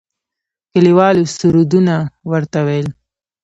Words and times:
کلیوالو 0.71 1.23
سردنه 1.37 1.97
ورته 2.29 2.59
ويل. 2.67 2.87